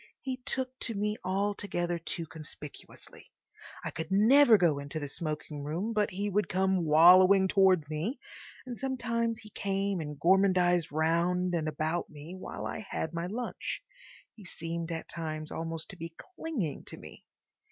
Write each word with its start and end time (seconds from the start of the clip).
He 0.19 0.37
took 0.47 0.79
to 0.79 0.95
me 0.95 1.15
altogether 1.23 1.99
too 1.99 2.25
conspicuously. 2.25 3.29
I 3.85 3.91
could 3.91 4.09
never 4.09 4.57
go 4.57 4.79
into 4.79 4.99
the 4.99 5.07
smoking 5.07 5.61
room 5.63 5.93
but 5.93 6.09
he 6.09 6.27
would 6.27 6.49
come 6.49 6.85
wallowing 6.87 7.47
towards 7.47 7.87
me, 7.87 8.19
and 8.65 8.79
sometimes 8.79 9.37
he 9.37 9.51
came 9.51 9.99
and 9.99 10.19
gormandised 10.19 10.91
round 10.91 11.53
and 11.53 11.67
about 11.67 12.09
me 12.09 12.33
while 12.35 12.65
I 12.65 12.79
had 12.79 13.13
my 13.13 13.27
lunch. 13.27 13.83
He 14.33 14.43
seemed 14.43 14.91
at 14.91 15.07
times 15.07 15.51
almost 15.51 15.89
to 15.89 15.97
be 15.97 16.15
clinging 16.17 16.83
to 16.85 16.97
me. 16.97 17.23